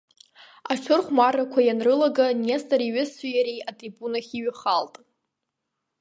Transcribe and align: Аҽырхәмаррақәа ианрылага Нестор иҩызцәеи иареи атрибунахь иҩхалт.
Аҽырхәмаррақәа 0.71 1.59
ианрылага 1.63 2.25
Нестор 2.45 2.81
иҩызцәеи 2.83 3.33
иареи 3.37 3.65
атрибунахь 3.69 4.31
иҩхалт. 4.37 4.95